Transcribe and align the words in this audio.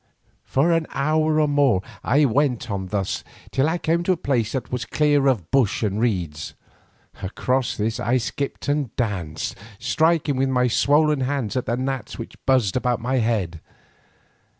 For 0.43 0.71
an 0.71 0.87
hour 0.95 1.39
or 1.39 1.47
more 1.47 1.83
I 2.03 2.25
went 2.25 2.71
on 2.71 2.87
thus 2.87 3.23
till 3.51 3.69
I 3.69 3.77
came 3.77 4.01
to 4.01 4.11
a 4.11 4.17
place 4.17 4.53
that 4.53 4.71
was 4.71 4.83
clear 4.83 5.27
of 5.27 5.51
bush 5.51 5.83
and 5.83 5.99
reeds. 6.01 6.55
Across 7.21 7.77
this 7.77 7.99
I 7.99 8.17
skipped 8.17 8.67
and 8.67 8.95
danced, 8.95 9.55
striking 9.77 10.37
with 10.37 10.49
my 10.49 10.67
swollen 10.67 11.19
hands 11.19 11.55
at 11.55 11.67
the 11.67 11.77
gnats 11.77 12.17
which 12.17 12.43
buzzed 12.47 12.75
about 12.75 12.99
my 12.99 13.17
head. 13.17 13.61